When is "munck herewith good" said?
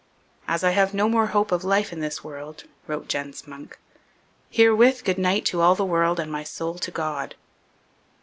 3.47-5.19